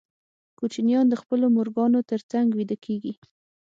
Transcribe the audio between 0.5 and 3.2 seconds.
کوچنیان د خپلو مورګانو تر څنګ ویده کېږي.